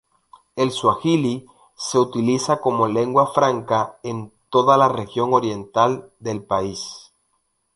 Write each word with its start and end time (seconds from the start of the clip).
El 0.55 0.71
suajili 0.71 1.45
se 1.75 1.99
utiliza 1.99 2.59
como 2.59 2.87
lengua 2.87 3.31
franca 3.31 3.99
en 4.01 4.33
toda 4.49 4.75
la 4.75 4.89
región 4.89 5.31
oriental 5.31 6.09
del 6.19 6.43
país. 6.43 7.13